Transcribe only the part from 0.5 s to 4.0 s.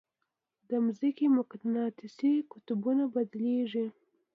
د ځمکې مقناطیسي قطبونه بدلېږي.